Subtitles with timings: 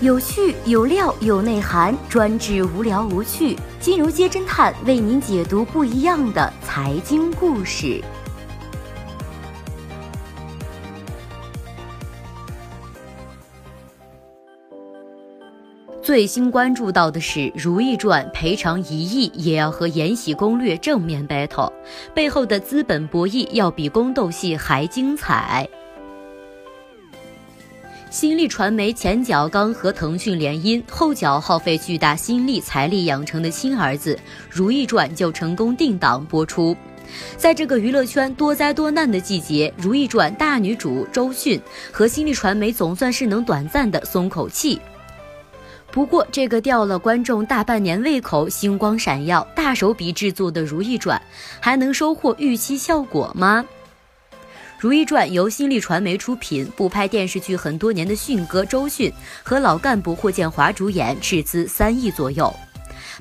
[0.00, 3.58] 有趣有料有内涵，专治无聊无趣。
[3.80, 8.00] 金融街侦探为您解读不一样的财经故事。
[16.00, 21.72] 最新关注到的是《如懿传》赔偿一亿也要和《延禧攻略》正面 battle，
[22.14, 25.68] 背后的资本博弈要比宫斗戏还精彩。
[28.18, 34.12] 新力传媒前脚刚和腾讯联姻，后脚耗费巨大心力财力养成的亲儿子
[34.50, 36.76] 《如懿传》就成功定档播出。
[37.36, 41.60] 在这个娱乐圈多灾多难的季节，《如懿传》大女主周迅
[41.92, 44.80] 和新力传媒总算是能短暂的松口气。
[45.92, 51.16] 不过，这个吊了观众大半年胃口、星光闪耀、大手笔制作的《如懿传》，
[51.60, 53.64] 还能收获预期效果吗？
[54.80, 62.54] 《如懿传》由新力传媒出品，不拍电视剧很多年的迅哥周迅和老干部霍建华主演，斥资三亿左右。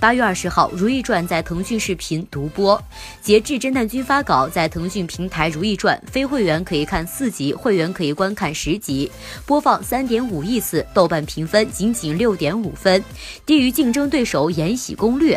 [0.00, 2.82] 八月二十号，《如懿传》在腾讯视频独播。
[3.22, 9.08] 截至侦探君发稿，在腾讯平台，《如懿传》非会员可以看四集，会员可以观看十集，
[9.46, 13.00] 播放三点五亿次，豆瓣评分仅仅六点五分，
[13.46, 15.36] 低于竞争对手《延禧攻略》。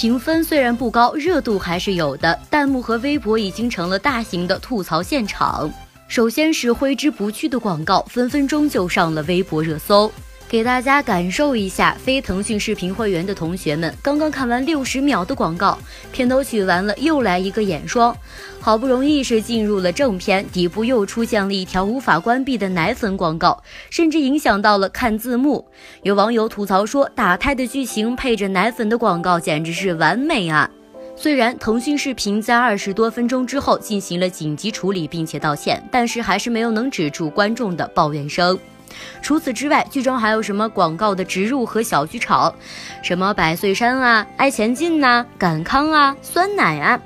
[0.00, 2.38] 评分虽然不高，热度还是有的。
[2.48, 5.68] 弹幕和微博已经成了大型的吐槽现场。
[6.06, 10.08] 首先是挥之不去的广告，分分钟就上了微博热搜。
[10.48, 15.78] 给大家感受一下，非腾讯视频会员的同学们，刚刚看完六十秒的广告，
[16.10, 18.16] 片头曲完了，又来一个眼霜，
[18.58, 25.66] 好不容易是进入了正片，底部又出现了一条无法关闭的奶粉广告，甚至影响到了看字幕。
[26.02, 30.70] 有网友吐槽说，打胎的剧情配着奶粉的广告，简直是完美啊！
[31.14, 38.58] 虽然腾讯视频在二十多分钟之后进行了紧急处理，并且道歉，但是还是没有能止住观众的抱怨声。
[39.22, 42.54] 除此之外，剧中还有什么广告的植入和小剧场，
[43.02, 47.00] 什么百岁山啊、爱前进呐、感康啊、酸奶啊，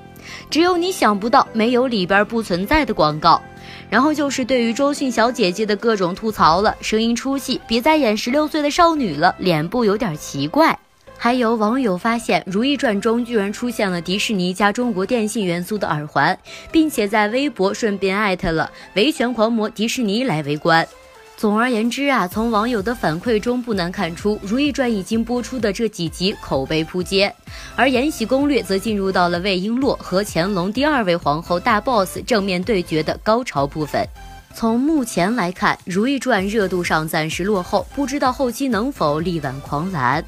[0.51, 3.41] 只有你想不到，没有里边不存在的广告。
[3.89, 10.79] 然后就是对于周迅小姐姐的各种吐槽了，声音出戏，别再演十六岁的少女了，脸部有点奇怪。
[11.19, 16.37] 还有网友发现，《如懿传》中居然出现了迪士尼加中国电信元素的耳环，
[16.73, 20.89] 并且在微博顺便艾特了维权狂魔迪士尼来围观。
[21.37, 27.35] 总而言之啊，从网友的反馈中不难看出，《如懿传》已经播出的这几集口碑扑街，
[27.75, 34.07] 而《延禧攻略》则进入到了魏璎珞和乾隆第二位皇后大 boss 正面对决的高潮部分。
[34.55, 40.25] 从目前来看，《如懿传》热度上暂时落后，不知道后期能否力挽狂澜。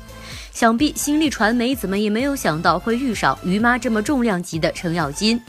[0.51, 5.41] 想必新力传媒怎么也没有想到会遇上于妈这么重量级的程咬金。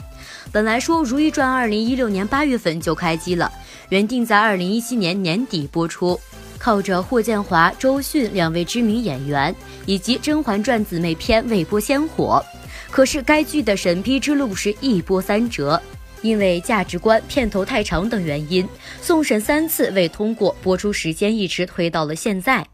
[0.52, 3.52] 本来说《如懿传》二零一六年八月份就开机了。
[3.90, 6.18] 原定在二零一七年年底播出，
[6.58, 9.54] 靠着霍建华、周迅两位知名演员
[9.84, 12.44] 以及《甄嬛传》姊妹篇未播先火。
[12.90, 15.80] 可是该剧的审批之路是一波三折，
[16.22, 18.66] 因为价值观、片头太长等原因，
[19.00, 22.66] 送审三次未通过，播出时间一直推到了现在。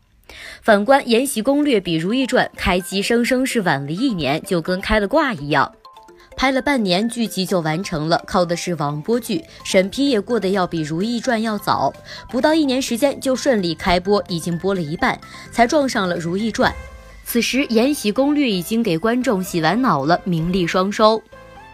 [0.63, 5.71] 反观《延禧攻略》比《如懿传》开机生生是晚了一年，就跟开了挂一样。
[6.43, 11.93] 拍了半年，剧集就完成了，靠的是网播剧，审批也过得要比《如懿传》要早，
[12.29, 15.17] 不到一年时间就顺利开播，已经播了一半，
[15.53, 16.69] 才撞上了《如懿传》。
[17.25, 21.23] 此时，《延禧攻略》已经给观众洗完脑了，名利双收。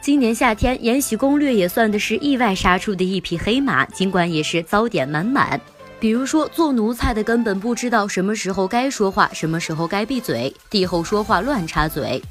[0.03, 5.59] 今年夏天，《延禧攻略》也算的是意外杀出的一匹黑马，尽管也是槽点满满。
[6.01, 12.23] 比如说，做奴才的根本不知道什么时候该说话，什么时候该闭嘴，帝后说话乱插嘴。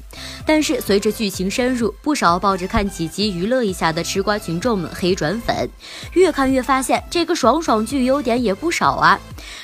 [0.46, 5.68] 但是随着剧情深入，不少抱着看几集娱乐一下的吃瓜群众们黑转粉，
[6.14, 9.20] 越看越发现这个爽爽剧优点也不少啊，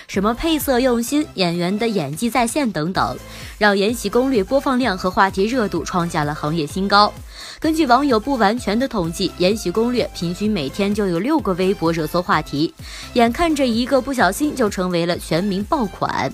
[0.06, 3.16] 什么配色用心、演员的演技在线等等，
[3.56, 7.10] 让《延禧攻略》播放量和话题热度创下了行业新高。
[7.58, 12.74] 根据网友不完全的统计，《延禧攻略》平均每天就有六个微博热搜话题，
[13.14, 16.32] 眼看着一个不小心就成为了全民爆款。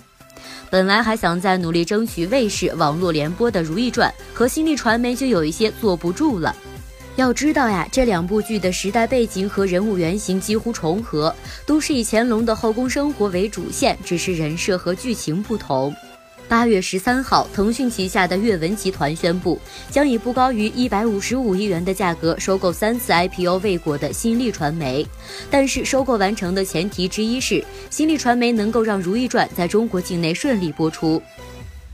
[0.70, 6.54] 本来还想再努力争取卫视网络联播的《如懿传》，和新力传媒就有一些坐不住了。
[7.16, 11.34] 要知道呀，这两部剧的时代背景和人物原型几乎重合，
[11.66, 15.94] 都是以乾隆的后宫生活为主线，只是人设和剧情不同。
[16.50, 19.56] 八月十三号，腾讯旗下的阅文集团宣布，
[19.88, 25.06] 将以不高于一百五十五亿元的价格收购三次 IPO 未果的新力传媒。
[25.48, 31.22] 但是，收购完成的前提之一是，新力传媒能够让《如懿传》在中国境内顺利播出。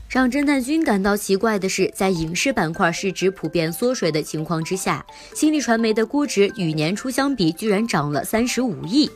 [0.09, 5.05] 让侦探君感到奇怪的是，在影视板块市值普遍缩水的情况之下，
[5.35, 9.07] 新力传媒的估值与年初相比居然涨了三十五亿。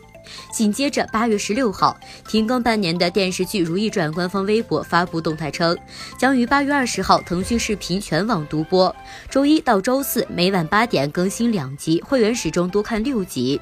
[0.51, 1.97] 紧接着八月十六号，
[2.27, 5.77] 停更半年的电视剧《如懿传》官方微博发布动态称，
[6.18, 8.95] 将于八月二十号腾讯视频全网独播，
[9.29, 13.59] 周一到周四每晚八点更新两集，会员始终多看六集。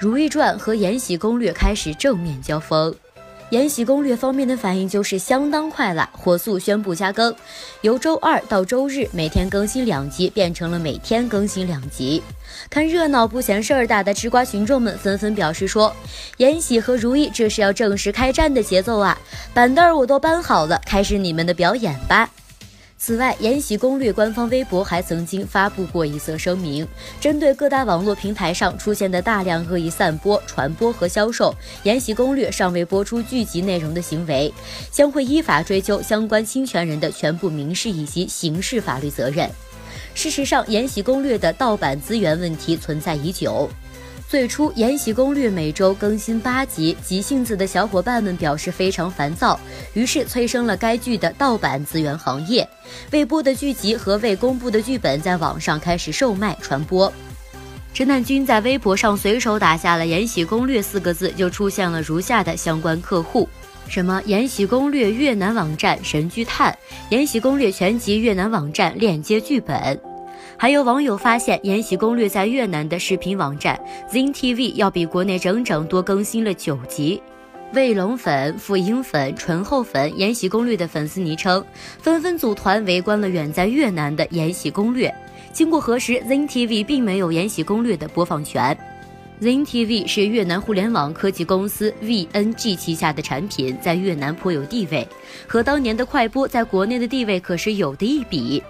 [0.00, 2.92] 如懿传》和《延禧攻略》开始正面交锋。
[3.50, 7.34] 《延禧攻略》方面的反应就是相当快了，火速宣布加更，
[7.80, 12.22] 由周二到周日每天更新两集，变成了每天更新两集。
[12.68, 15.94] 看热闹不嫌事儿大的吃瓜群众们纷纷表示说
[16.36, 19.18] ：“延禧和如意这是要正式开战的节奏啊！
[19.54, 22.28] 板凳我都搬好了，开始你们的表演吧。”
[23.00, 26.86] 此外，《延禧攻略》官方微博还曾经发布过一则声明，
[27.20, 31.52] 针对各大网络平台上出现的大量恶意散播、传播和销售
[31.84, 34.52] 《延禧攻略》尚未播出剧集内容的行为，
[34.90, 39.48] 将会依法追究相关侵权人的全部民事以及刑事法律责任。
[40.12, 43.70] 事实上，《延禧攻略》的盗版资源问题存在已久。
[44.28, 49.58] 最初，《延禧攻略》每周更新八集，急性子的小伙伴们表示非常烦躁，
[49.94, 52.68] 于是催生了该剧的盗版资源行业。
[53.10, 57.10] 未播的剧集和未公布的剧本在网上开始售卖传播。
[57.94, 63.48] 侦探君在微博上随手打下了“延禧攻略”四个字，就出现了如下的相关客户：
[63.88, 66.76] 什么“延禧攻略”越南网站神剧探
[67.08, 69.98] ，“延禧攻略”全集越南网站链接剧本。
[70.60, 77.22] 还有网友发现，《延禧攻略》在越南的视频网站 Zin TV 要比国内整整多更新了九集。
[77.74, 81.64] 卫龙粉、富英粉、醇厚粉，《延禧攻略》的粉丝昵称
[82.00, 85.08] 纷纷组团围观了远在越南的《延禧攻略》。
[85.52, 88.76] 经过核实，Zin TV 并没有《延禧攻略》的播放权。
[89.40, 95.06] Zin TV 是越南互联网科技公司 VNG 旗下的产品，在越南颇有地位，
[95.46, 98.60] 和当年的快播在国内的地位可是有的一比。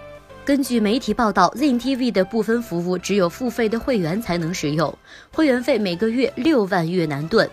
[0.49, 4.97] 根据媒体报道，Zin TV 的部分服务只有付费的会员才能使用，
[5.31, 7.47] 会员费每个月六万越南盾。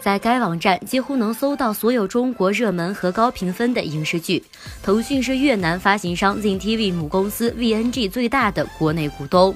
[0.00, 4.42] 在该网站几乎能搜到所有中国热门和高评分的影视剧。
[4.82, 9.52] 腾讯是越南发行商 Zin TV 母公司 VNG 最大的国内股东。《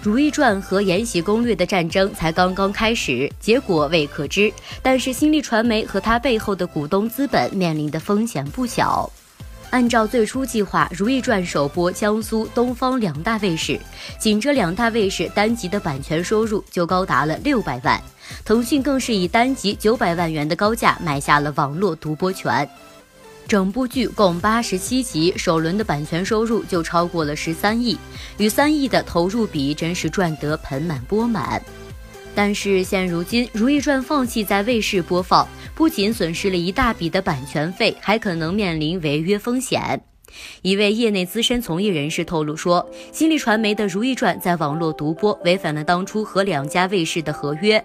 [0.00, 4.52] 如懿传》和《延禧攻略》的战争才刚刚开始，结果未可知。
[4.80, 9.10] 但是新力传媒和它背后的股东资本面临的风险不小。
[9.76, 13.78] 按照最初计划，《如懿传》首播江苏、东方两大卫视，
[14.18, 18.02] 仅这两大卫视单集的版权收入就高达了六百万。
[18.42, 22.66] 腾讯更是以单集九百万元的高价买下了网络独播权。
[23.46, 27.98] 整部剧共八十七集，首轮的版权收入就超过了十三亿，
[28.38, 31.62] 与三亿的投入比，真是赚得盆满钵满。
[32.36, 39.98] 但是现如今，《如懿传》放弃在卫视播放，不仅损失了一大笔的版权费，还可能面临违约风险。
[40.60, 47.82] 一位业内资深从业人士透露说，新力传媒的《如懿传》在网络独播，违反了当初和两家卫视的合约。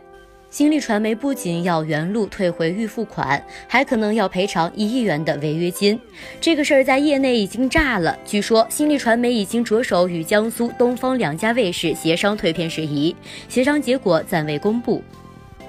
[0.51, 5.97] 新力传媒不仅要原路退回预付款，还可能要赔偿一亿元的违约金。
[6.41, 8.19] 这个事儿在业内已经炸了。
[8.25, 13.15] 据说新力传媒已经着手与江苏、东方两家卫视协商退片事宜，
[13.47, 15.01] 协商结果暂未公布。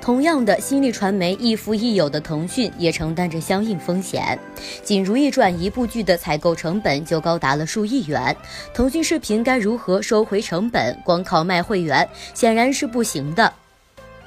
[0.00, 4.36] 同样的，新力传媒亦父亦友的腾讯也承担着相应风险。
[4.82, 8.36] 仅《如懿传》一部剧的采购成本就高达了数亿元，
[8.74, 10.98] 腾讯视频该如何收回成本？
[11.04, 13.52] 光靠卖会员显然是不行的。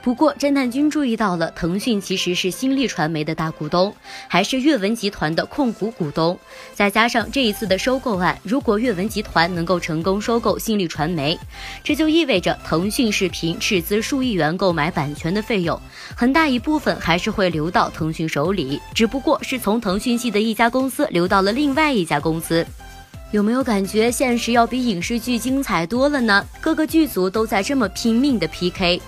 [0.05, 3.91] 不过，侦探君注意到了，腾讯其实是新力传媒的大股东，
[4.27, 6.37] 还是阅文集团的控股股东。
[6.75, 11.35] 再加上这一次的收购案，如果阅文集团能够成功收购新力传媒，
[11.83, 15.81] 这就意味着腾讯视频斥资数亿元购买版权的费用，
[16.15, 22.63] 很大一部分还是会流到腾讯手里，只不过是从腾讯系的一家公司流到了另外一家公司。
[23.31, 26.45] 有没有感觉现实要比影视剧精彩多了呢？
[26.61, 29.01] 各个剧组都在这么拼命的 PK。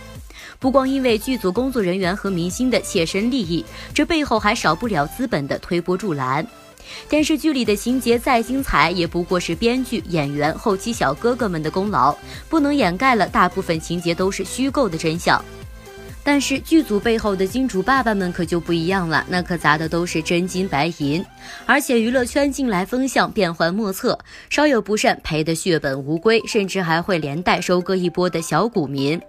[0.59, 6.45] 不光因为剧组工作人员和明星的切身利益，这背后还少不了资本的推波助澜。
[7.09, 12.15] 电视剧里的情节再精彩，也不过是编剧、演员、后期小哥哥们的功劳，
[12.49, 15.43] 不能掩盖了大部分情节都是虚构的真相。
[16.23, 21.23] 但是剧组背后的金主爸爸们可就不一样了，那可砸的都是真金白银。
[21.65, 24.17] 而且娱乐圈近来风向变幻莫测，
[24.49, 29.21] 稍有不慎赔得血本无归，甚至还会连带收割一波的小股民。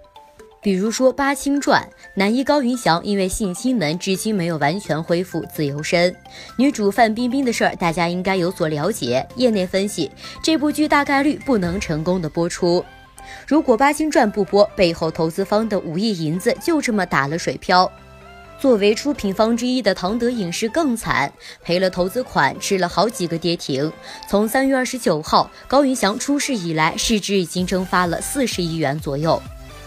[0.68, 1.82] 比如说《八星传》，
[2.12, 6.14] 男一高云翔因为性侵门，至今没有完全恢复自由身。
[6.58, 9.26] 女主范冰冰的事儿，大家应该有所了解。
[9.36, 10.10] 业内分析，
[10.42, 12.84] 这部剧大概率不能成功的播出。
[13.46, 17.90] 如果《八星传》不播，背后投资方的五亿银子就这么打了水漂。
[18.60, 21.32] 作为出品方之一的唐德影视更惨，
[21.62, 23.90] 赔了投资款，吃了好几个跌停。
[24.28, 29.42] 从三月二十九号高云翔出事以来，市值已经蒸发了四十亿元左右。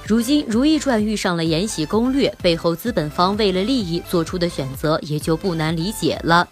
[0.06, 6.48] 如今《如懿传》遇上了《延禧攻略》，背后资本方为了利益做出的选择也就不难理解了。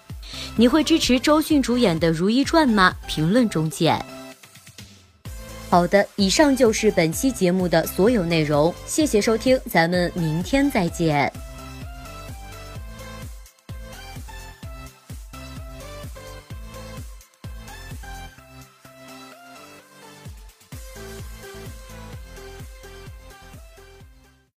[0.56, 2.96] 你会支持周迅主演的《如懿传》吗？
[3.08, 4.04] 评论中见。
[5.70, 11.32] 好的，以上就是本期节目的所有内容，谢谢收听，咱们明天再见。